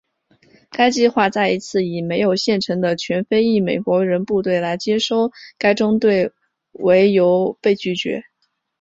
[0.71, 6.31] 该计划再一次以没有现成的全非裔美国人部队来接收该中队
[6.71, 8.23] 为由被拒绝。